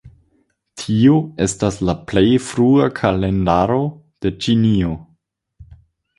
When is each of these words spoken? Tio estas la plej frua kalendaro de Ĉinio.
Tio 0.83 1.17
estas 1.45 1.77
la 1.89 1.95
plej 2.13 2.23
frua 2.47 2.89
kalendaro 3.01 3.79
de 4.27 4.35
Ĉinio. 4.43 4.97